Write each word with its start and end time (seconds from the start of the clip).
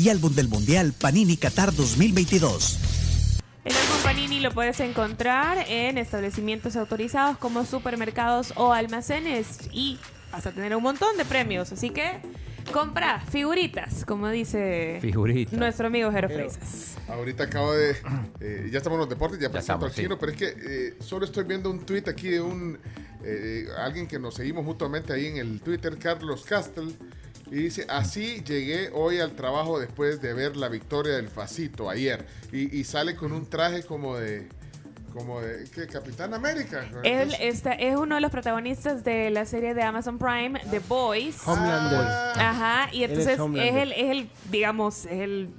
y 0.00 0.08
Álbum 0.08 0.34
del 0.34 0.48
Mundial 0.48 0.94
Panini 0.98 1.36
Qatar 1.36 1.74
2022. 1.74 2.78
El 3.64 3.76
álbum 3.76 3.96
Panini 4.02 4.40
lo 4.40 4.50
puedes 4.52 4.80
encontrar 4.80 5.66
en 5.68 5.98
establecimientos 5.98 6.76
autorizados 6.76 7.36
como 7.36 7.66
supermercados 7.66 8.54
o 8.56 8.72
almacenes 8.72 9.58
y 9.72 9.98
vas 10.32 10.46
a 10.46 10.52
tener 10.52 10.74
un 10.74 10.82
montón 10.82 11.18
de 11.18 11.26
premios. 11.26 11.70
Así 11.72 11.90
que 11.90 12.12
compra 12.72 13.20
figuritas, 13.30 14.06
como 14.06 14.30
dice 14.30 15.00
nuestro 15.52 15.88
amigo 15.88 16.10
Jero 16.10 16.30
Freisas. 16.30 16.96
Ahorita 17.06 17.44
acabo 17.44 17.74
de. 17.74 17.94
eh, 18.40 18.70
ya 18.72 18.78
estamos 18.78 18.96
en 18.96 19.00
los 19.00 19.08
deportes, 19.10 19.38
ya, 19.38 19.50
presento 19.50 19.86
estamos, 19.86 19.90
al 19.90 20.02
Chino, 20.02 20.14
sí. 20.14 20.18
pero 20.18 20.32
es 20.32 20.38
que 20.38 20.48
eh, 20.48 20.96
solo 21.00 21.26
estoy 21.26 21.44
viendo 21.44 21.70
un 21.70 21.84
tweet 21.84 22.04
aquí 22.06 22.28
de 22.28 22.40
un. 22.40 22.78
eh, 23.22 23.66
alguien 23.76 24.06
que 24.06 24.18
nos 24.18 24.34
seguimos 24.36 24.64
mutuamente 24.64 25.12
ahí 25.12 25.26
en 25.26 25.36
el 25.36 25.60
Twitter, 25.60 25.98
Carlos 25.98 26.44
Castel. 26.44 26.96
Y 27.50 27.56
dice: 27.56 27.86
Así 27.88 28.42
llegué 28.44 28.90
hoy 28.94 29.18
al 29.18 29.34
trabajo 29.34 29.80
después 29.80 30.22
de 30.22 30.32
ver 30.32 30.56
la 30.56 30.68
victoria 30.68 31.14
del 31.14 31.28
Facito 31.28 31.90
ayer. 31.90 32.24
Y, 32.52 32.78
y 32.78 32.84
sale 32.84 33.16
con 33.16 33.32
un 33.32 33.46
traje 33.46 33.82
como 33.82 34.16
de. 34.16 34.48
Como 35.12 35.40
de. 35.40 35.64
¿Qué? 35.74 35.86
Capitán 35.86 36.32
América. 36.34 36.84
Él 37.02 37.34
está, 37.40 37.72
es 37.72 37.96
uno 37.96 38.14
de 38.14 38.20
los 38.20 38.30
protagonistas 38.30 39.02
de 39.04 39.30
la 39.30 39.44
serie 39.44 39.74
de 39.74 39.82
Amazon 39.82 40.18
Prime, 40.18 40.60
The 40.70 40.78
Boys. 40.80 41.46
Homelander. 41.46 42.00
Ah, 42.00 42.32
Ajá, 42.50 42.88
y 42.94 43.02
es 43.04 43.10
entonces 43.10 43.34
es, 43.34 43.40
Homelander. 43.40 43.82
el, 43.82 43.92
es 43.92 44.10
el, 44.10 44.28
digamos, 44.50 45.04
es 45.06 45.12
el, 45.20 45.50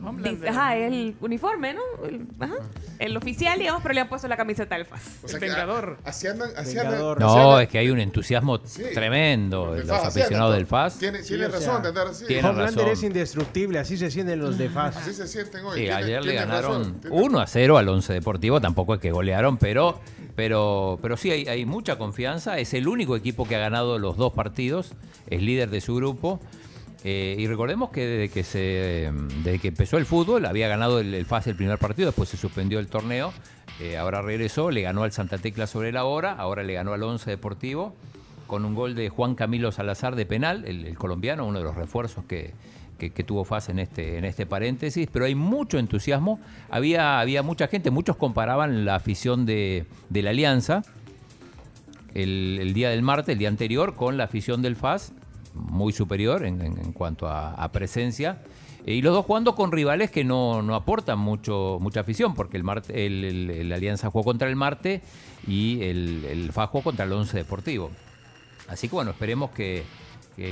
ajá, 0.48 0.78
es 0.78 0.92
el 0.92 1.16
uniforme, 1.22 1.74
¿no? 1.74 1.82
El, 2.08 2.28
ajá, 2.40 2.56
el 3.00 3.18
oficial, 3.18 3.60
digamos, 3.60 3.82
pero 3.82 3.94
le 3.94 4.02
han 4.02 4.10
puesto 4.10 4.28
la 4.28 4.38
camiseta 4.38 4.76
al 4.76 4.86
FAS. 4.86 5.02
o 5.24 5.28
sea 5.28 5.36
El 5.38 5.44
que, 5.44 5.50
Vengador. 5.50 5.98
ah, 6.00 6.10
Así 6.10 6.28
andan. 6.28 6.50
Así 6.56 6.76
Vengador. 6.76 7.20
No, 7.20 7.34
andan- 7.52 7.64
es 7.64 7.70
que 7.70 7.78
hay 7.80 7.90
un 7.90 8.00
entusiasmo 8.00 8.60
Sí. 8.66 8.84
tremendo 8.94 9.74
de 9.74 9.84
los 9.84 9.92
aficionados 10.04 10.56
del 10.56 10.66
FAS. 10.68 10.98
Tiene, 10.98 11.20
tiene 11.24 11.46
o 11.46 11.50
sea, 11.52 11.60
razón 11.60 11.82
de 11.84 11.90
andar 11.90 12.08
así. 12.08 12.26
tiene 12.26 12.48
Homelander 12.48 12.76
razón. 12.86 12.90
es 12.94 13.04
indestructible, 13.04 13.80
así 13.80 13.98
se 13.98 14.10
sienten 14.12 14.40
los 14.40 14.58
de 14.58 14.70
FAS. 14.70 14.98
Así 14.98 15.14
se 15.14 15.28
sienten 15.28 15.66
hoy. 15.66 15.80
Sí, 15.80 15.90
ayer 15.90 16.24
le 16.24 16.34
ganaron 16.36 16.80
razón, 16.80 17.02
tiene- 17.02 17.22
1 17.22 17.40
a 17.40 17.48
0 17.48 17.78
al 17.78 17.90
11 17.90 18.14
Deportivo, 18.14 18.60
tampoco 18.62 18.94
es 18.96 19.00
que 19.02 19.12
pero 19.60 20.00
pero 20.36 21.00
pero 21.02 21.18
sí 21.18 21.32
hay, 21.32 21.66
mucha 21.66 21.98
confianza, 21.98 22.60
es 22.60 22.74
el 22.74 22.88
único 22.88 23.16
equipo 23.16 23.48
que 23.48 23.56
ha 23.56 23.60
ganado 23.60 24.00
los 24.00 24.18
dos 24.18 24.34
partidos, 24.34 24.94
es 25.28 25.42
líder 25.42 25.70
de 25.70 25.82
su 25.82 25.96
grupo. 25.96 26.40
eh, 27.04 27.36
y 27.38 27.48
recordemos 27.48 27.90
que 27.90 28.06
desde 28.06 28.30
que 28.30 29.12
desde 29.44 29.60
que 29.60 29.68
empezó 29.70 29.98
el 29.98 30.06
fútbol 30.06 30.46
había 30.46 30.68
ganado 30.68 31.00
el, 31.00 31.14
el 31.14 31.26
FAS 31.26 31.48
el 31.48 31.56
primer 31.56 31.80
partido, 31.80 32.08
después 32.08 32.30
se 32.30 32.38
suspendió 32.38 32.80
el 32.80 32.88
torneo, 32.88 33.34
eh, 33.80 33.98
ahora 33.98 34.22
regresó, 34.22 34.70
le 34.72 34.82
ganó 34.82 35.04
al 35.04 35.12
Santa 35.12 35.38
Tecla 35.38 35.68
sobre 35.68 35.92
la 35.92 36.06
hora, 36.06 36.34
ahora 36.34 36.64
le 36.64 36.74
ganó 36.74 36.94
al 36.94 37.04
11 37.04 37.30
Deportivo 37.30 37.96
con 38.48 38.66
un 38.66 38.76
gol 38.76 38.96
de 38.96 39.10
Juan 39.10 39.36
Camilo 39.36 39.72
Salazar 39.72 40.16
de 40.16 40.26
penal, 40.26 40.66
el 40.66 40.98
colombiano, 40.98 41.46
uno 41.46 41.60
de 41.60 41.64
los 41.64 41.76
refuerzos 41.76 42.26
que, 42.26 42.54
que- 43.10 43.24
tuvo 43.24 43.44
FAS 43.44 43.70
en 43.70 43.80
este, 43.80 44.18
en 44.20 44.26
este 44.26 44.46
paréntesis, 44.46 45.08
pero 45.12 45.26
hay 45.26 45.34
mucho 45.34 45.80
entusiasmo, 45.80 46.40
había, 46.70 47.20
había 47.20 47.42
mucha 47.42 47.68
gente, 47.68 47.90
muchos 47.90 48.16
comparaban 48.18 48.86
la 48.86 48.96
afición 48.96 49.46
de, 49.48 49.86
de 50.10 50.22
la 50.22 50.30
Alianza 50.30 50.84
el, 52.14 52.58
el 52.62 52.74
día 52.74 52.90
del 52.90 53.02
martes, 53.02 53.34
el 53.34 53.40
día 53.40 53.48
anterior, 53.50 53.96
con 53.96 54.18
la 54.18 54.26
afición 54.26 54.62
del 54.62 54.76
FAS, 54.76 55.14
muy 55.54 55.94
superior 55.94 56.46
en, 56.46 56.62
en- 56.62 56.92
cuanto 56.94 57.28
a, 57.28 57.72
presencia. 57.72 58.38
Eh, 58.86 58.96
Y 58.96 59.02
los 59.02 59.14
dos 59.14 59.26
jugando 59.26 59.56
con 59.56 59.72
rivales 59.72 60.12
que 60.12 60.24
no, 60.24 60.62
no 60.62 60.76
aportan 60.76 61.20
mucho, 61.20 61.78
mucha 61.82 62.02
afición, 62.02 62.34
porque 62.36 62.58
el, 62.58 62.64
Marte, 62.64 63.06
el, 63.06 63.24
el- 63.24 63.72
Alianza 63.74 64.10
jugó 64.10 64.24
contra 64.26 64.50
el 64.50 64.56
Marte 64.56 65.02
y 65.48 65.82
el, 65.84 66.26
el 66.30 66.52
FAS 66.52 66.70
jugó 66.70 66.84
contra 66.84 67.06
el 67.06 67.12
Once 67.14 67.36
Deportivo. 67.38 67.92
Así 68.68 68.88
que 68.90 68.96
bueno, 68.96 69.12
esperemos 69.12 69.52
que- 69.52 69.84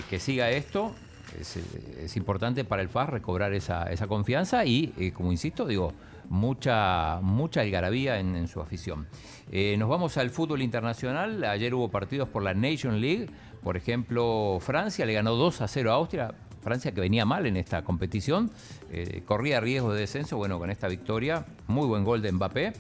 que 0.10 0.20
siga 0.20 0.52
esto. 0.52 0.94
Es, 1.38 2.16
importante 2.16 2.64
para 2.64 2.82
el 2.82 2.90
FAS 2.90 3.10
recobrar 3.10 3.54
esa, 3.54 3.86
confianza 4.08 4.66
y, 4.66 4.94
eh, 4.98 5.12
como 5.12 5.32
insisto, 5.32 5.66
digo, 5.66 5.94
mucha, 6.30 7.20
mucha 7.22 7.62
algarabía 7.62 8.20
en, 8.20 8.36
en 8.36 8.48
su 8.48 8.62
afición. 8.62 9.08
Eh, 9.52 9.76
nos 9.78 9.90
vamos 9.90 10.18
al 10.18 10.30
fútbol 10.30 10.62
internacional. 10.62 11.44
Ayer 11.44 11.74
hubo 11.74 11.90
partidos 11.90 12.30
por 12.30 12.44
la 12.44 12.54
Nation 12.54 13.02
League. 13.02 13.28
Por 13.64 13.78
ejemplo, 13.78 14.60
Francia 14.62 15.06
le 15.06 15.14
ganó 15.14 15.36
2 15.36 15.62
a 15.62 15.68
0 15.68 15.92
a 15.92 15.96
Austria. 15.96 16.34
Francia 16.62 16.92
que 16.92 17.02
venía 17.02 17.26
mal 17.26 17.46
en 17.46 17.58
esta 17.58 17.84
competición, 17.84 18.52
eh, 18.92 19.24
corría 19.26 19.60
riesgo 19.60 19.94
de 19.94 20.02
descenso. 20.02 20.38
Bueno, 20.38 20.60
con 20.60 20.70
esta 20.70 20.88
victoria, 20.88 21.46
muy 21.68 21.88
buen 21.88 22.04
gol 22.04 22.22
de 22.22 22.32
Mbappé. 22.32 22.74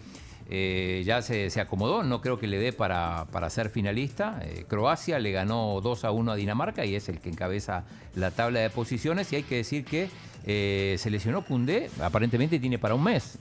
Eh, 0.51 1.03
ya 1.05 1.21
se, 1.21 1.51
se 1.51 1.61
acomodó, 1.61 2.01
no 2.03 2.21
creo 2.21 2.39
que 2.39 2.47
le 2.47 2.57
dé 2.57 2.73
para, 2.73 3.27
para 3.31 3.49
ser 3.51 3.69
finalista. 3.69 4.39
Eh, 4.43 4.65
Croacia 4.67 5.19
le 5.19 5.31
ganó 5.31 5.79
2 5.81 6.05
a 6.05 6.11
1 6.11 6.31
a 6.31 6.35
Dinamarca 6.35 6.85
y 6.85 6.95
es 6.95 7.07
el 7.07 7.19
que 7.19 7.29
encabeza 7.29 7.83
la 8.15 8.31
tabla 8.31 8.61
de 8.61 8.71
posiciones. 8.71 9.31
Y 9.31 9.37
hay 9.37 9.43
que 9.43 9.57
decir 9.57 9.85
que 9.85 10.09
eh, 10.45 10.95
se 10.97 11.11
lesionó 11.11 11.43
Cundé, 11.45 11.91
aparentemente 12.01 12.59
tiene 12.59 12.79
para 12.79 12.95
un 12.95 13.03
mes. 13.03 13.37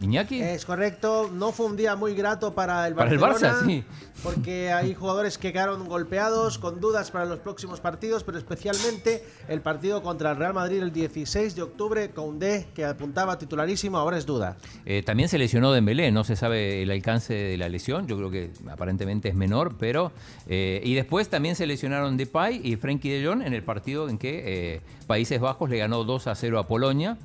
Iñaki. 0.00 0.40
Es 0.40 0.64
correcto, 0.64 1.30
no 1.32 1.52
fue 1.52 1.66
un 1.66 1.76
día 1.76 1.96
muy 1.96 2.14
grato 2.14 2.54
para 2.54 2.86
el 2.86 2.94
Para 2.94 3.10
el 3.10 3.18
Barcelona. 3.18 3.60
Barça, 3.60 3.66
sí. 3.66 3.84
Porque 4.22 4.72
hay 4.72 4.94
jugadores 4.94 5.38
que 5.38 5.52
quedaron 5.52 5.86
golpeados, 5.88 6.58
con 6.58 6.80
dudas 6.80 7.10
para 7.10 7.24
los 7.24 7.38
próximos 7.40 7.80
partidos, 7.80 8.24
pero 8.24 8.38
especialmente 8.38 9.24
el 9.48 9.60
partido 9.60 10.02
contra 10.02 10.32
el 10.32 10.36
Real 10.36 10.54
Madrid 10.54 10.82
el 10.82 10.92
16 10.92 11.54
de 11.54 11.62
octubre, 11.62 12.10
con 12.10 12.38
D, 12.38 12.66
que 12.74 12.84
apuntaba 12.84 13.38
titularísimo, 13.38 13.96
ahora 13.96 14.18
es 14.18 14.26
duda. 14.26 14.56
Eh, 14.86 15.02
también 15.04 15.28
se 15.28 15.38
lesionó 15.38 15.72
Dembélé, 15.72 16.10
no 16.10 16.24
se 16.24 16.36
sabe 16.36 16.82
el 16.82 16.90
alcance 16.90 17.34
de 17.34 17.56
la 17.56 17.68
lesión, 17.68 18.06
yo 18.06 18.16
creo 18.16 18.30
que 18.30 18.50
aparentemente 18.68 19.28
es 19.28 19.34
menor, 19.34 19.76
pero... 19.78 20.12
eh, 20.48 20.80
y 20.84 20.94
después 20.94 21.28
también 21.28 21.54
se 21.56 21.66
lesionaron 21.66 22.16
Depay 22.16 22.60
y 22.62 22.76
Frenkie 22.76 23.10
de 23.10 23.26
Jong 23.26 23.42
en 23.42 23.54
el 23.54 23.62
partido 23.62 24.08
en 24.08 24.18
que 24.18 24.74
eh, 24.74 24.80
Países 25.06 25.40
Bajos 25.40 25.70
le 25.70 25.78
ganó 25.78 26.04
2 26.04 26.26
a 26.26 26.34
0 26.34 26.58
a 26.58 26.66
Polonia, 26.66 27.16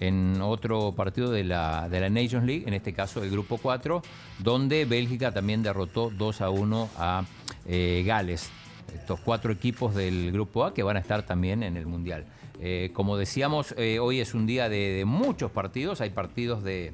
en 0.00 0.40
otro 0.40 0.92
partido 0.92 1.30
de 1.30 1.44
la, 1.44 1.88
de 1.88 2.00
la 2.00 2.10
Nations 2.10 2.46
League, 2.46 2.64
en 2.66 2.74
este 2.74 2.92
caso 2.92 3.22
el 3.22 3.30
Grupo 3.30 3.58
4, 3.58 4.02
donde 4.38 4.84
Bélgica 4.84 5.32
también 5.32 5.62
derrotó 5.62 6.10
2 6.10 6.40
a 6.40 6.50
1 6.50 6.90
a 6.96 7.24
eh, 7.66 8.02
Gales. 8.06 8.50
Estos 8.94 9.20
cuatro 9.20 9.52
equipos 9.52 9.94
del 9.94 10.32
Grupo 10.32 10.64
A 10.64 10.72
que 10.72 10.82
van 10.82 10.96
a 10.96 11.00
estar 11.00 11.24
también 11.26 11.62
en 11.62 11.76
el 11.76 11.86
Mundial. 11.86 12.24
Eh, 12.60 12.90
como 12.94 13.16
decíamos, 13.16 13.74
eh, 13.76 13.98
hoy 13.98 14.20
es 14.20 14.32
un 14.34 14.46
día 14.46 14.68
de, 14.68 15.04
muchos 15.06 15.50
partidos, 15.50 16.00
hay 16.00 16.10
partidos 16.10 16.62
de, 16.62 16.92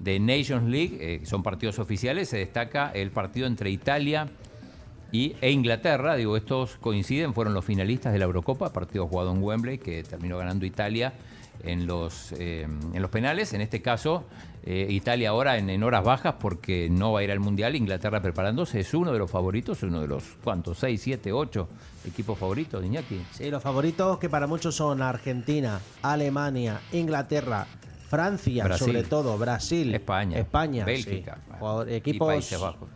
de 0.00 0.18
Nations 0.18 0.68
League, 0.68 1.22
son 1.24 1.42
partidos 1.42 1.78
oficiales, 1.78 2.28
se 2.28 2.38
destaca 2.38 2.90
el 2.92 3.10
partido 3.12 3.46
entre 3.46 3.70
Italia 3.70 4.28
e 5.12 5.50
Inglaterra, 5.50 6.16
digo, 6.16 6.36
estos 6.36 6.76
coinciden, 6.76 7.32
fueron 7.34 7.54
los 7.54 7.64
finalistas 7.64 8.12
de 8.12 8.18
la 8.18 8.26
Eurocopa, 8.26 8.72
partido 8.72 9.06
jugado 9.06 9.32
en 9.32 9.42
Wembley, 9.42 9.78
que 9.78 10.02
terminó 10.02 10.36
ganando 10.38 10.66
Italia 10.66 11.14
en 11.64 11.86
los, 11.86 12.32
eh, 12.32 12.62
en 12.62 13.02
los 13.02 13.10
penales. 13.10 13.52
En 13.54 13.60
este 13.62 13.80
caso, 13.82 14.24
eh, 14.64 14.86
Italia 14.90 15.30
ahora 15.30 15.56
en, 15.58 15.70
en 15.70 15.82
horas 15.82 16.04
bajas 16.04 16.34
porque 16.38 16.88
no 16.90 17.12
va 17.12 17.20
a 17.20 17.22
ir 17.24 17.30
al 17.32 17.40
Mundial, 17.40 17.74
Inglaterra 17.74 18.20
preparándose, 18.20 18.80
es 18.80 18.92
uno 18.94 19.12
de 19.12 19.18
los 19.18 19.30
favoritos, 19.30 19.82
uno 19.82 20.00
de 20.00 20.08
los, 20.08 20.22
¿cuántos? 20.44 20.78
¿Seis, 20.78 21.00
siete, 21.02 21.32
ocho 21.32 21.68
equipos 22.06 22.38
favoritos, 22.38 22.84
Iñaki? 22.84 23.20
Sí, 23.32 23.50
los 23.50 23.62
favoritos 23.62 24.18
que 24.18 24.28
para 24.28 24.46
muchos 24.46 24.74
son 24.76 25.00
Argentina, 25.02 25.80
Alemania, 26.02 26.80
Inglaterra, 26.92 27.66
Francia, 28.08 28.64
Brasil. 28.64 28.86
sobre 28.86 29.02
todo, 29.04 29.36
Brasil, 29.38 29.94
España, 29.94 30.38
España, 30.38 30.84
Bélgica, 30.84 31.38
sí. 31.46 31.52
Jugador- 31.58 31.90
y 31.90 31.94
equipos 31.94 32.28
Países 32.28 32.60
Bajos. 32.60 32.88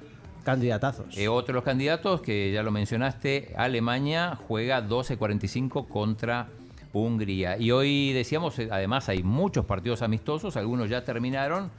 Candidatazos. 0.42 1.16
Eh, 1.16 1.28
otro 1.28 1.52
de 1.52 1.54
los 1.54 1.64
candidatos, 1.64 2.20
que 2.20 2.52
ya 2.52 2.62
lo 2.62 2.70
mencionaste, 2.70 3.52
Alemania 3.56 4.38
juega 4.48 4.86
12.45 4.86 5.88
contra 5.88 6.48
Hungría. 6.92 7.56
Y 7.58 7.70
hoy 7.70 8.12
decíamos, 8.12 8.58
eh, 8.58 8.68
además 8.70 9.08
hay 9.08 9.22
muchos 9.22 9.64
partidos 9.64 10.02
amistosos, 10.02 10.56
algunos 10.56 10.90
ya 10.90 11.04
terminaron. 11.04 11.70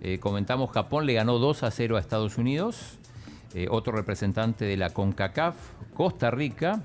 Eh, 0.00 0.18
comentamos, 0.18 0.70
Japón 0.70 1.06
le 1.06 1.14
ganó 1.14 1.38
2 1.38 1.62
a 1.62 1.70
0 1.70 1.96
a 1.96 2.00
Estados 2.00 2.38
Unidos. 2.38 2.98
Eh, 3.54 3.66
otro 3.70 3.92
representante 3.92 4.64
de 4.64 4.78
la 4.78 4.90
CONCACAF, 4.90 5.56
Costa 5.94 6.30
Rica, 6.30 6.80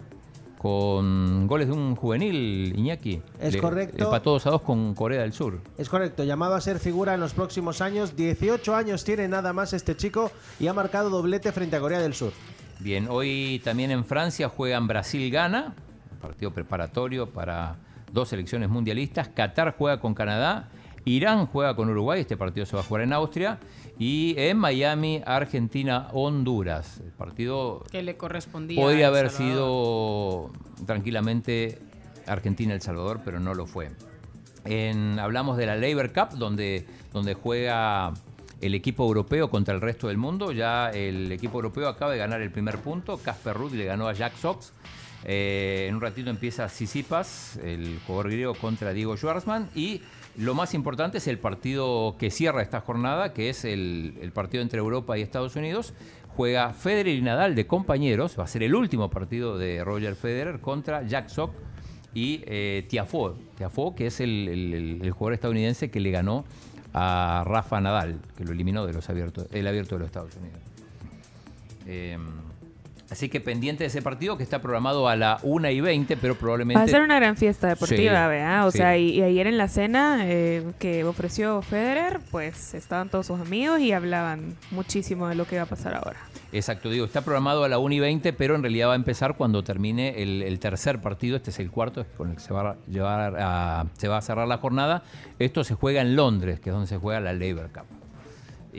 con 0.58 1.48
goles 1.48 1.68
de 1.68 1.74
un 1.74 1.96
juvenil, 1.96 2.74
Iñaki. 2.78 3.22
Es 3.40 3.54
Le- 3.54 3.60
correcto. 3.62 4.04
Empató 4.04 4.32
2 4.32 4.48
a 4.48 4.50
2 4.52 4.62
con 4.62 4.94
Corea 4.96 5.22
del 5.22 5.34
Sur. 5.34 5.60
Es 5.78 5.88
correcto, 5.90 6.24
llamado 6.24 6.56
a 6.56 6.62
ser 6.62 6.80
figura 6.80 7.14
en 7.14 7.20
los 7.20 7.34
próximos 7.34 7.82
años. 7.82 8.16
18 8.16 8.76
años 8.76 9.04
tiene 9.04 9.28
nada 9.28 9.54
más 9.54 9.74
este 9.74 9.96
chico 9.96 10.32
y 10.60 10.68
ha 10.68 10.74
marcado 10.74 11.10
doblete 11.10 11.52
frente 11.52 11.76
a 11.76 11.80
Corea 11.80 12.00
del 12.00 12.14
Sur. 12.14 12.32
Bien, 12.80 13.08
hoy 13.10 13.62
también 13.64 13.92
en 13.92 14.04
Francia 14.06 14.50
juegan 14.50 14.88
Brasil-Gana, 14.88 15.74
partido 16.22 16.52
preparatorio 16.52 17.30
para 17.30 17.76
dos 18.12 18.30
selecciones 18.30 18.70
mundialistas. 18.70 19.28
Qatar 19.30 19.76
juega 19.78 20.00
con 20.00 20.14
Canadá 20.14 20.70
Irán 21.10 21.46
juega 21.48 21.76
con 21.76 21.90
Uruguay, 21.90 22.22
este 22.22 22.38
partido 22.38 22.66
se 22.66 22.76
va 22.76 22.82
a 22.82 22.86
jugar 22.86 23.04
en 23.04 23.14
Austria. 23.14 23.60
Y 24.00 24.36
en 24.38 24.58
Miami, 24.58 25.24
Argentina, 25.26 26.10
Honduras. 26.14 27.00
El 27.04 27.12
partido 27.12 27.84
Que 27.92 28.04
le 28.04 28.16
correspondía. 28.16 28.80
podría 28.82 29.08
El 29.08 29.16
haber 29.16 29.30
sido 29.32 30.52
tranquilamente 30.86 31.80
Argentina-El 32.28 32.82
Salvador, 32.82 33.22
pero 33.26 33.40
no 33.40 33.54
lo 33.56 33.66
fue. 33.66 33.90
En- 34.66 35.18
hablamos 35.20 35.58
de 35.58 35.66
la 35.66 35.76
Labor 35.78 36.12
Cup, 36.14 36.38
donde, 36.38 36.86
donde 37.14 37.34
juega 37.34 38.14
el 38.62 38.76
equipo 38.76 39.04
europeo 39.06 39.50
contra 39.50 39.74
el 39.74 39.82
resto 39.82 40.08
del 40.10 40.18
mundo. 40.18 40.52
Ya 40.52 40.90
el 40.92 41.32
equipo 41.32 41.58
europeo 41.58 41.88
acaba 41.88 42.12
de 42.12 42.18
ganar 42.18 42.42
el 42.42 42.52
primer 42.52 42.78
punto. 42.80 43.18
Casper 43.18 43.56
Ruud 43.56 43.74
le 43.74 43.86
ganó 43.86 44.08
a 44.08 44.14
Jack 44.14 44.36
Sox. 44.36 44.74
Eh, 45.26 45.88
en 45.90 45.96
un 45.96 46.02
ratito 46.02 46.30
empieza 46.30 46.70
Sisipas, 46.70 47.58
el 47.64 48.00
jugador 48.06 48.30
griego, 48.32 48.54
contra 48.54 48.94
Diego 48.94 49.18
Schwartzman. 49.18 49.70
Y 49.74 50.02
lo 50.38 50.54
más 50.54 50.76
importante 50.76 51.18
es 51.18 51.28
el 51.28 51.40
partido 51.40 52.16
que 52.20 52.30
cierra 52.30 52.62
esta 52.62 52.80
jornada, 52.82 53.34
que 53.34 53.50
es 53.50 53.66
el, 53.66 54.32
partido 54.34 54.62
entre 54.62 54.80
Europa 54.80 55.18
y 55.18 55.22
Estados 55.22 55.56
Unidos. 55.56 55.94
Juega 56.36 56.74
Federer 56.74 57.16
y 57.16 57.22
Nadal 57.22 57.56
de 57.56 57.66
compañeros. 57.66 58.38
Va 58.40 58.44
a 58.44 58.48
ser 58.48 58.62
el 58.62 58.76
último 58.76 59.10
partido 59.10 59.58
de 59.58 59.84
Roger 59.84 60.16
Federer 60.16 60.60
contra 60.60 61.02
Jack 61.02 61.30
Sock 61.30 61.52
y 62.14 62.44
eh, 62.46 62.86
Tiafoe. 62.88 63.34
Tiafoe, 63.58 63.96
que 63.96 64.08
es 64.08 64.20
el, 64.20 65.00
jugador 65.12 65.34
estadounidense 65.34 65.90
que 65.90 66.00
le 66.00 66.12
ganó 66.12 66.46
a 66.94 67.44
Rafa 67.46 67.82
Nadal, 67.82 68.20
que 68.38 68.44
lo 68.44 68.52
eliminó 68.52 68.86
de 68.86 68.94
los 68.94 69.10
abiertos, 69.10 69.48
el 69.52 69.66
abierto 69.66 69.96
de 69.96 70.00
los 70.00 70.06
Estados 70.06 70.36
Unidos. 70.36 70.60
Eh, 71.88 72.18
así 73.10 73.30
que 73.30 73.40
pendiente 73.42 73.84
de 73.84 73.88
ese 73.88 74.02
partido 74.02 74.38
que 74.38 74.44
está 74.44 74.62
programado 74.62 75.08
a 75.08 75.16
la 75.16 75.40
1 75.44 75.70
y 75.70 75.82
20, 75.82 76.18
pero 76.18 76.36
probablemente. 76.36 76.80
Va 76.80 76.86
a 76.86 76.88
ser 76.88 77.02
una 77.02 77.16
gran 77.16 77.38
fiesta 77.38 77.68
deportiva, 77.68 77.98
Sí, 78.26 78.30
¿verdad? 78.30 78.68
O 78.68 78.72
sí. 78.72 78.78
sea, 78.80 78.98
y, 78.98 79.10
y 79.12 79.22
ayer 79.24 79.48
en 79.48 79.58
la 79.58 79.68
cena 79.68 80.22
eh, 80.24 80.64
que 80.80 81.04
ofreció 81.04 81.62
Federer, 81.62 82.20
pues 82.32 82.74
estaban 82.74 83.10
todos 83.10 83.28
sus 83.28 83.40
amigos 83.40 83.80
y 83.80 83.92
hablaban 83.92 84.56
muchísimo 84.72 85.28
de 85.28 85.36
lo 85.36 85.46
que 85.46 85.58
va 85.58 85.64
a 85.64 85.68
pasar 85.68 85.96
ahora. 85.96 86.18
Exacto, 86.54 86.90
digo, 86.90 87.06
está 87.06 87.22
programado 87.22 87.64
a 87.66 87.70
la 87.70 87.78
1 87.78 87.96
y 87.96 88.00
20, 88.00 88.32
pero 88.34 88.56
en 88.56 88.62
realidad 88.62 88.88
va 88.88 88.94
a 88.94 88.96
empezar 88.96 89.36
cuando 89.36 89.64
termine 89.64 90.22
el, 90.24 90.42
el 90.42 90.60
tercer 90.60 91.00
partido. 91.02 91.36
Este 91.36 91.50
es 91.50 91.60
el 91.60 91.70
cuarto 91.72 92.06
con 92.16 92.30
el 92.30 92.36
que 92.36 92.42
se 92.42 92.54
va, 92.54 92.72
a 92.72 92.76
llevar 92.90 93.36
a, 93.38 93.86
se 93.98 94.08
va 94.08 94.18
a 94.18 94.22
cerrar 94.22 94.48
la 94.48 94.58
jornada. 94.58 95.04
Esto 95.40 95.64
se 95.66 95.74
juega 95.76 96.02
en 96.02 96.16
Londres, 96.16 96.60
que 96.62 96.70
es 96.70 96.74
donde 96.74 96.88
se 96.88 96.98
juega 96.98 97.20
la 97.20 97.34
Labour 97.34 97.70
Cup. 97.74 97.86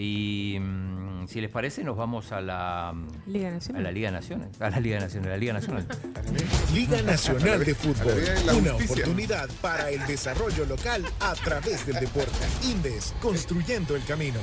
Y 0.01 0.57
mm, 0.61 1.27
si 1.27 1.41
les 1.41 1.51
parece, 1.51 1.83
nos 1.83 1.97
vamos 1.97 2.31
a 2.31 2.41
la, 2.41 2.95
Liga 3.27 3.49
a 3.49 3.51
Nacional. 3.51 3.83
la 3.83 3.91
Liga 3.91 4.11
Nacional. 4.13 4.49
A 4.61 4.71
la 4.71 4.79
Liga 4.79 5.01
Nacional, 5.01 5.29
a 5.29 5.33
la 5.33 5.37
Liga 5.39 5.53
Nacional. 5.55 5.87
Liga 6.73 7.03
Nacional 7.03 7.65
de 7.65 7.75
Fútbol. 7.75 8.15
Una 8.57 8.75
oportunidad 8.77 9.49
para 9.61 9.91
el 9.91 10.07
desarrollo 10.07 10.67
local 10.67 11.03
a 11.19 11.35
través 11.35 11.85
del 11.85 11.97
deporte. 11.97 12.31
Indes, 12.71 13.13
construyendo 13.21 13.97
el 13.97 14.05
camino. 14.05 14.39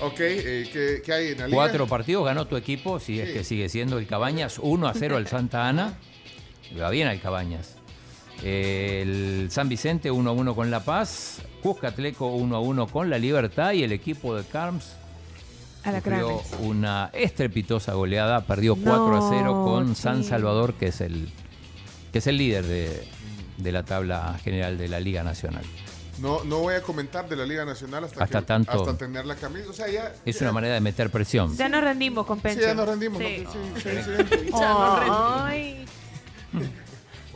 Ok, 0.00 0.16
eh, 0.18 0.68
¿qué, 0.72 1.00
qué 1.04 1.12
hay 1.12 1.28
en 1.28 1.38
la 1.38 1.46
liga? 1.46 1.56
Cuatro 1.56 1.86
partidos 1.86 2.24
ganó 2.24 2.48
tu 2.48 2.56
equipo, 2.56 2.98
si 2.98 3.20
es 3.20 3.28
Sí. 3.28 3.34
que 3.34 3.44
sigue 3.44 3.68
siendo 3.68 3.98
el 3.98 4.08
Cabañas, 4.08 4.58
1 4.60 4.88
a 4.88 4.92
0 4.94 5.16
al 5.16 5.28
Santa 5.28 5.68
Ana. 5.68 5.94
Va 6.80 6.90
bien 6.90 7.06
al 7.06 7.20
Cabañas. 7.20 7.76
El 8.42 9.48
San 9.50 9.68
Vicente 9.68 10.10
1 10.10 10.30
a 10.30 10.32
1 10.32 10.54
con 10.54 10.70
La 10.70 10.80
Paz. 10.80 11.38
Cuscatleco 11.62 12.26
1 12.28 12.56
a 12.56 12.60
1 12.60 12.86
con 12.88 13.08
La 13.10 13.18
Libertad. 13.18 13.72
Y 13.72 13.82
el 13.84 13.92
equipo 13.92 14.36
de 14.36 14.44
Carms 14.44 14.96
sufrió 15.84 16.40
una 16.60 17.10
estrepitosa 17.12 17.94
goleada. 17.94 18.42
Perdió 18.46 18.76
4 18.76 19.16
a 19.16 19.30
0 19.30 19.44
No, 19.44 19.64
con 19.64 19.94
San 19.96 20.22
sí. 20.22 20.28
Salvador, 20.30 20.74
que 20.74 20.86
es 20.88 21.00
el, 21.00 21.30
que 22.12 22.18
es 22.18 22.26
el 22.26 22.36
líder 22.38 22.64
de, 22.66 23.06
de 23.58 23.72
la 23.72 23.82
tabla 23.84 24.38
general 24.42 24.76
de 24.78 24.88
la 24.88 25.00
Liga 25.00 25.22
Nacional. 25.22 25.64
No, 26.20 26.44
no 26.44 26.58
voy 26.60 26.74
a 26.74 26.82
comentar 26.82 27.28
de 27.28 27.34
la 27.34 27.44
Liga 27.44 27.64
Nacional 27.64 28.04
hasta, 28.04 28.22
Hasta 28.22 28.38
que- 28.40 28.46
tanto- 28.46 28.70
hasta 28.72 28.96
tener 28.96 29.26
la 29.26 29.34
camisa. 29.34 29.68
O 29.70 29.72
sea, 29.72 29.88
ya. 29.90 30.12
Es 30.24 30.38
ya- 30.38 30.44
una 30.46 30.52
manera 30.52 30.74
de 30.74 30.80
meter 30.80 31.10
presión. 31.10 31.56
Ya 31.56 31.68
nos 31.68 31.82
rendimos 31.82 32.24
con 32.24 32.36
Sí, 32.38 32.42
Pencho. 32.44 32.60
ya 32.66 32.74
nos 32.74 32.86
rendimos. 32.88 33.18
Sí. 33.18 33.42
¿no? 33.44 33.52
Sí, 33.52 33.60
sí, 33.82 33.90
sí. 34.46 34.50
Ay. 34.54 35.84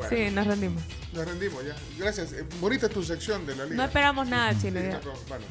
Sí, 0.09 0.31
nos 0.33 0.47
rendimos. 0.47 0.83
Nos 1.13 1.27
rendimos 1.27 1.65
ya. 1.65 1.75
Gracias. 1.99 2.33
Eh, 2.33 2.45
bonita 2.61 2.89
tu 2.89 3.03
sección 3.03 3.45
de 3.47 3.57
la 3.57 3.65
liga. 3.65 3.77
No 3.77 3.85
esperamos 3.85 4.29
nada, 4.29 4.59
Chino. 4.61 4.81
ya. 4.81 5.01
Bueno, 5.29 5.45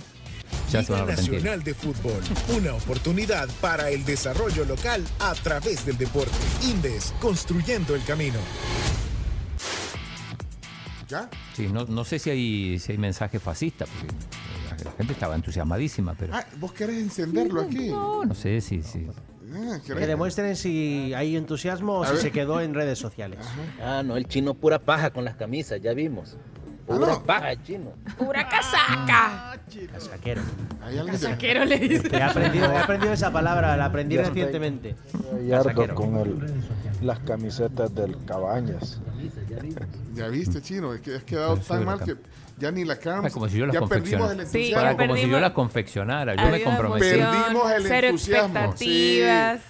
Ya 0.71 0.83
se 0.83 0.91
van 0.91 1.01
Liga. 1.07 1.15
Nacional 1.17 1.63
de 1.63 1.73
Fútbol. 1.73 2.21
Una 2.55 2.73
oportunidad 2.75 3.49
para 3.61 3.89
el 3.89 4.05
desarrollo 4.05 4.65
local 4.65 5.03
a 5.19 5.33
través 5.35 5.85
del 5.85 5.97
deporte. 5.97 6.31
Indes, 6.63 7.13
construyendo 7.19 7.95
el 7.95 8.03
camino. 8.03 8.39
¿ya? 11.07 11.29
Sí, 11.55 11.67
no, 11.67 11.85
no 11.85 12.03
sé 12.03 12.19
si 12.19 12.29
hay, 12.29 12.79
si 12.79 12.91
hay 12.91 12.97
mensaje 12.97 13.39
fascista, 13.39 13.85
porque 13.85 14.13
la, 14.83 14.91
la 14.91 14.97
gente 14.97 15.13
estaba 15.13 15.35
entusiasmadísima, 15.35 16.13
pero 16.15 16.35
Ah, 16.35 16.45
vos 16.57 16.73
querés 16.73 16.97
encenderlo 16.97 17.61
aquí. 17.61 17.87
no, 17.89 18.25
no 18.25 18.35
sé 18.35 18.59
si... 18.61 18.83
si 18.83 19.07
Ah, 19.59 19.79
Que 19.85 20.05
demuestren 20.05 20.55
si 20.55 21.13
hay 21.15 21.35
entusiasmo 21.35 21.99
o 21.99 22.05
si 22.05 22.11
ver. 22.13 22.21
se 22.21 22.31
quedó 22.31 22.61
en 22.61 22.73
redes 22.73 22.99
sociales. 22.99 23.39
Ah, 23.81 24.03
no, 24.05 24.15
el 24.17 24.27
chino 24.27 24.53
pura 24.53 24.77
paja 24.79 25.09
con 25.09 25.25
las 25.25 25.35
camisas, 25.35 25.81
ya 25.81 25.93
vimos. 25.93 26.37
Ah, 26.89 26.95
Pura 26.95 27.07
no. 27.07 27.23
paja, 27.23 27.51
el 27.51 27.63
chino. 27.63 27.91
¡Pura 28.17 28.47
casaca! 28.47 29.59
Casaquero. 29.91 30.41
Alguien 30.81 31.05
de- 31.07 31.11
Casaquero 31.11 31.65
le 31.65 31.79
dice. 31.79 32.07
He 32.15 32.21
aprendido, 32.23 32.71
he 32.71 32.77
aprendido 32.77 33.11
esa 33.13 33.31
palabra, 33.31 33.75
la 33.75 33.85
aprendí 33.85 34.15
Ya 34.15 34.23
recientemente. 34.23 34.95
Casaquero. 35.49 35.95
con 35.95 36.15
el, 36.17 36.35
las 37.01 37.19
camisetas 37.19 37.93
del 37.93 38.15
Cabañas. 38.25 38.99
Ya 40.15 40.27
viste, 40.27 40.61
chino, 40.61 40.93
es 40.93 41.01
que 41.01 41.15
has 41.15 41.23
quedado 41.23 41.55
Pero 41.55 41.65
tan 41.67 41.85
mal 41.85 41.99
que 42.03 42.15
ya 42.57 42.71
ni 42.71 42.83
la 42.85 42.97
Carms. 42.97 43.27
Ah, 43.27 43.29
como 43.33 43.47
si 43.47 43.57
yo 43.57 43.65
las 43.67 43.73
ya 43.75 43.79
confeccionara. 43.81 44.27
perdimos 44.29 44.45
el 44.45 44.51
Sí, 44.51 44.57
entusiasmo. 44.57 44.83
para 44.97 45.07
como 45.07 45.15
si 45.21 45.29
yo 45.29 45.39
las 45.39 45.51
confeccionara, 45.51 46.35
yo 46.35 46.49
me 46.49 46.63
comprometí. 46.63 47.05
Perdimos 47.05 47.71
el 47.71 47.83
cero 47.83 48.07
entusiasmo, 48.07 48.59
expectativas. 48.59 49.61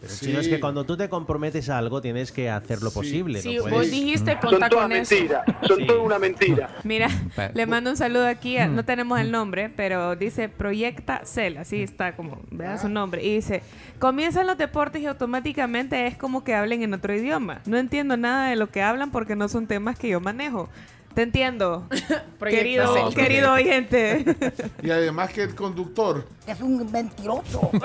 Pero 0.00 0.12
Sí. 0.12 0.26
chino, 0.26 0.40
es 0.40 0.48
que 0.48 0.60
cuando 0.60 0.84
tú 0.84 0.96
te 0.96 1.08
comprometes 1.08 1.68
a 1.70 1.78
algo 1.78 2.00
tienes 2.02 2.30
que 2.30 2.50
hacer 2.50 2.82
lo 2.82 2.90
Sí. 2.90 2.94
posible. 2.94 3.40
Sí, 3.40 3.56
no 3.56 3.62
vos 3.62 3.70
puedes... 3.72 3.90
dijiste 3.90 4.38
conta 4.38 4.68
con 4.68 4.92
eso. 4.92 5.14
son 5.66 5.78
Sí. 5.78 5.86
toda 5.86 6.00
una 6.00 6.18
mentira. 6.18 6.68
Mira, 6.84 7.08
le 7.54 7.66
mando 7.66 7.90
un 7.90 7.96
saludo 7.96 8.26
aquí, 8.26 8.58
a- 8.58 8.68
no 8.68 8.84
tenemos 8.84 9.18
el 9.20 9.32
nombre, 9.32 9.70
pero 9.74 10.14
dice 10.14 10.48
Proyecta 10.50 11.22
Cel, 11.24 11.56
así 11.56 11.82
está 11.82 12.14
como, 12.14 12.40
vean 12.50 12.78
su 12.78 12.88
nombre, 12.90 13.24
y 13.24 13.36
dice, 13.36 13.62
comienzan 13.98 14.46
los 14.46 14.58
deportes 14.58 15.00
y 15.00 15.06
automáticamente 15.06 16.06
es 16.06 16.16
como 16.16 16.44
que 16.44 16.54
hablen 16.54 16.82
en 16.82 16.92
otro 16.92 17.14
idioma. 17.14 17.60
No 17.66 17.78
entiendo 17.78 18.16
nada 18.18 18.50
de 18.50 18.56
lo 18.56 18.68
que 18.70 18.82
hablan 18.82 19.10
porque 19.10 19.34
no 19.34 19.48
son 19.48 19.66
temas 19.66 19.98
que 19.98 20.08
yo 20.10 20.20
manejo. 20.20 20.68
Te 21.14 21.22
entiendo, 21.22 21.88
querido, 22.40 22.92
Cel. 22.92 23.14
querido 23.14 23.50
oyente. 23.54 24.36
Y 24.82 24.90
además 24.90 25.32
que 25.32 25.44
el 25.44 25.54
conductor. 25.54 26.26
Es 26.46 26.60
un 26.60 26.92
mentiroso. 26.92 27.70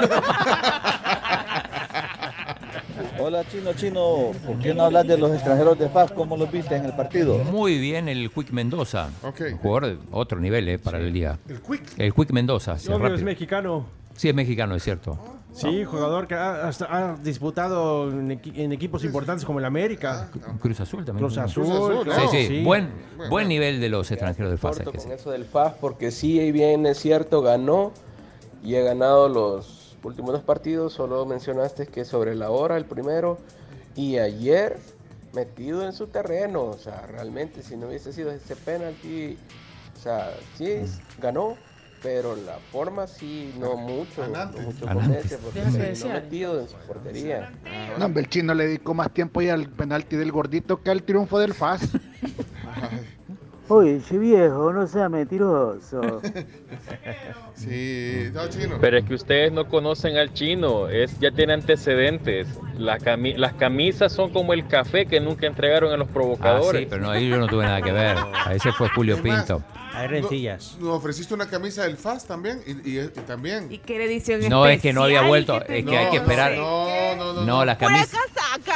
Hola, 3.31 3.45
chino, 3.49 3.71
chino. 3.71 4.17
¿Por 4.45 4.59
qué 4.59 4.73
no 4.73 4.83
hablas 4.83 5.07
de 5.07 5.17
los 5.17 5.31
extranjeros 5.31 5.79
de 5.79 5.87
FAS? 5.87 6.11
¿Cómo 6.11 6.35
los 6.35 6.51
viste 6.51 6.75
en 6.75 6.83
el 6.83 6.91
partido? 6.91 7.37
Muy 7.37 7.79
bien 7.79 8.09
el 8.09 8.29
Quick 8.29 8.51
Mendoza. 8.51 9.07
Ok. 9.23 9.39
Un 9.53 9.57
jugador 9.59 9.85
de 9.85 9.97
otro 10.11 10.37
nivel 10.41 10.67
eh, 10.67 10.77
para 10.77 10.99
la 10.99 11.05
liga. 11.07 11.37
El 11.47 11.61
quick. 11.61 11.81
El 11.97 12.13
Quick 12.13 12.31
Mendoza. 12.31 12.77
sí, 12.77 12.91
Obvio, 12.91 13.15
es 13.15 13.23
mexicano. 13.23 13.85
Sí, 14.17 14.27
es 14.27 14.35
mexicano, 14.35 14.75
es 14.75 14.83
cierto. 14.83 15.17
Sí, 15.53 15.85
jugador 15.85 16.27
que 16.27 16.35
ha, 16.35 16.67
hasta 16.67 16.87
ha 16.93 17.15
disputado 17.15 18.09
en, 18.11 18.31
equi- 18.31 18.51
en 18.57 18.73
equipos 18.73 19.05
importantes 19.05 19.45
como 19.45 19.59
el 19.59 19.65
América. 19.65 20.29
Cruz 20.59 20.81
Azul 20.81 21.05
también. 21.05 21.25
Cruz 21.25 21.37
Azul. 21.37 21.63
Cruz 21.63 21.77
Azul, 21.77 21.97
Sí, 21.99 22.03
claro, 22.09 22.31
sí, 22.31 22.47
sí. 22.47 22.63
Buen, 22.65 22.89
buen 23.29 23.47
nivel 23.47 23.79
de 23.79 23.87
los 23.87 24.11
extranjeros 24.11 24.49
del 24.51 24.59
FAS. 24.59 24.79
con 24.81 24.91
decir. 24.91 25.09
eso 25.13 25.31
del 25.31 25.45
FAS 25.45 25.75
porque 25.79 26.11
sí, 26.11 26.51
bien 26.51 26.85
es 26.85 26.97
cierto, 26.99 27.41
ganó 27.41 27.93
y 28.61 28.75
he 28.75 28.83
ganado 28.83 29.29
los 29.29 29.80
últimos 30.03 30.31
dos 30.33 30.43
partidos. 30.43 30.93
Solo 30.93 31.25
mencionaste 31.25 31.87
que 31.87 32.05
sobre 32.05 32.35
la 32.35 32.49
hora 32.51 32.77
el 32.77 32.85
primero 32.85 33.37
y 33.95 34.17
ayer 34.17 34.77
metido 35.33 35.85
en 35.85 35.93
su 35.93 36.07
terreno. 36.07 36.63
O 36.65 36.77
sea, 36.77 37.05
realmente 37.07 37.63
si 37.63 37.77
no 37.77 37.87
hubiese 37.87 38.13
sido 38.13 38.31
ese 38.31 38.55
penalti, 38.55 39.37
o 39.97 40.01
sea, 40.01 40.31
sí 40.57 40.81
ganó. 41.19 41.55
Pero 42.03 42.35
la 42.35 42.57
forma 42.71 43.05
sí, 43.05 43.53
no 43.59 43.75
mucho, 43.77 44.27
no 44.27 44.35
Antes. 44.35 44.59
mucho 44.63 44.87
convence 44.87 45.37
porque 45.37 45.59
terminó 45.59 45.83
decir. 45.83 46.11
metido 46.11 46.59
en 46.59 46.67
su 46.67 46.75
portería. 46.87 47.51
No, 47.99 48.07
el 48.07 48.27
chino 48.27 48.55
le 48.55 48.65
dedicó 48.65 48.95
más 48.95 49.13
tiempo 49.13 49.39
ya 49.43 49.53
al 49.53 49.69
penalti 49.69 50.15
del 50.15 50.31
gordito 50.31 50.81
que 50.81 50.89
al 50.89 51.03
triunfo 51.03 51.37
del 51.37 51.53
FAS. 51.53 51.81
Oye, 53.73 54.01
viejo, 54.17 54.73
no 54.73 54.85
sea 54.85 55.07
mentiroso. 55.07 56.21
Sí, 57.55 58.29
no, 58.33 58.49
chino. 58.49 58.77
Pero 58.81 58.97
es 58.97 59.05
que 59.05 59.13
ustedes 59.13 59.51
no 59.51 59.67
conocen 59.67 60.17
al 60.17 60.33
chino, 60.33 60.87
es, 60.89 61.19
ya 61.19 61.29
tiene 61.31 61.53
antecedentes. 61.53 62.47
La 62.81 62.97
cami- 62.97 63.35
las 63.35 63.53
camisas 63.53 64.11
son 64.11 64.31
como 64.31 64.53
el 64.53 64.67
café 64.67 65.05
que 65.05 65.19
nunca 65.19 65.45
entregaron 65.47 65.93
a 65.93 65.97
los 65.97 66.07
Ah, 66.09 66.11
provocadores. 66.13 66.81
sí, 66.81 66.87
pero 66.89 67.03
no, 67.03 67.11
ahí 67.11 67.29
yo 67.29 67.37
no 67.37 67.47
tuve 67.47 67.63
nada 67.65 67.81
que 67.81 67.91
ver. 67.91 68.17
A 68.17 68.53
ese 68.53 68.71
fue 68.71 68.89
Julio 68.89 69.21
Pinto. 69.21 69.61
Hay 69.93 70.07
rencillas. 70.07 70.77
Nos 70.79 70.89
ofreciste 70.95 71.33
una 71.33 71.47
camisa 71.49 71.83
del 71.83 71.97
FAS 71.97 72.25
también 72.25 72.61
y, 72.65 72.71
y- 72.89 72.99
y 72.99 73.07
también. 73.27 73.67
¿Y 73.69 73.77
qué 73.79 74.03
edición 74.05 74.39
No, 74.49 74.65
es 74.65 74.81
que 74.81 74.93
no 74.93 75.03
había 75.03 75.21
vuelto, 75.23 75.61
es 75.65 75.85
que 75.85 75.97
hay 75.97 76.09
que 76.09 76.17
esperar. 76.17 76.53
No, 76.55 77.15
no, 77.17 77.33
no. 77.33 77.41
No, 77.43 77.65
las 77.65 77.77
camisas. 77.77 78.17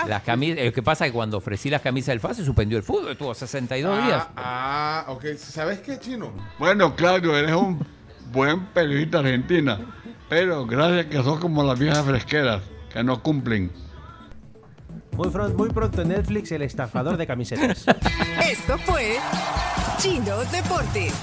Las 0.08 0.24
camisas, 0.24 0.64
lo 0.66 0.74
que 0.74 0.84
pasa 0.84 1.06
es 1.06 1.12
que 1.12 1.16
cuando 1.16 1.38
ofrecí 1.38 1.70
las 1.70 1.82
camisas 1.82 2.08
del 2.08 2.20
FAS 2.20 2.38
se 2.38 2.46
suspendió 2.46 2.78
el 2.78 2.84
fútbol, 2.84 3.12
estuvo 3.14 3.34
62 3.34 4.06
días. 4.06 4.24
Ah, 4.36 5.06
ah, 5.08 5.12
ok. 5.12 5.26
¿Sabes 5.38 5.80
qué, 5.80 5.98
chino? 6.00 6.32
Bueno, 6.60 6.96
Claudio, 6.96 7.36
eres 7.38 7.54
un 7.56 7.86
buen 8.32 8.66
periodista 8.68 9.20
argentina, 9.20 9.80
pero 10.30 10.66
gracias 10.66 11.06
que 11.08 11.24
sos 11.24 11.40
como 11.40 11.64
las 11.64 11.80
viejas 11.80 12.04
fresqueras, 12.06 12.62
que 12.92 13.04
no 13.04 13.22
cumplen. 13.24 13.72
Muy, 15.16 15.70
pronto 15.70 16.02
en 16.02 16.10
Netflix, 16.10 16.52
el 16.52 16.62
estafador 16.62 17.16
de 17.16 17.26
camisetas. 17.26 17.86
Esto 18.50 18.78
fue 18.80 19.18
Chino 19.98 20.38
Deportes. 20.52 21.14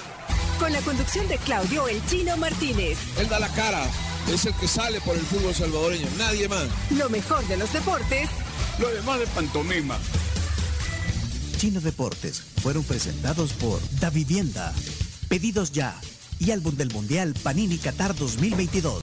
Con 0.59 0.73
la 0.73 0.81
conducción 0.81 1.29
de 1.29 1.37
Claudio 1.39 1.89
El 1.89 2.05
Chino 2.07 2.37
Martínez. 2.39 2.99
Él 3.19 3.29
da 3.29 3.39
la 3.39 3.49
cara, 3.49 3.85
es 4.33 4.47
el 4.47 4.55
que 4.55 4.67
sale 4.67 5.01
por 5.03 5.15
el 5.15 5.23
fútbol 5.23 5.55
salvadoreño, 5.55 6.07
nadie 6.17 6.49
más. 6.49 6.65
Lo 6.97 7.11
mejor 7.11 7.47
de 7.49 7.57
los 7.57 7.73
deportes 7.73 8.31
Lo 8.79 8.89
demás 8.89 9.19
de 9.21 9.27
pantomima. 9.27 9.99
Chino 11.59 11.81
Deportes 11.81 12.41
fueron 12.41 12.85
presentados 12.85 13.53
por 13.53 13.79
Da 14.01 14.11
Vivienda, 14.11 14.73
Pedidos 15.29 15.71
Ya 15.73 15.95
y 16.39 16.51
Álbum 16.51 16.77
del 16.77 16.91
Mundial 16.93 17.35
Panini 17.43 17.79
Qatar 17.79 18.17
2022. 18.17 19.01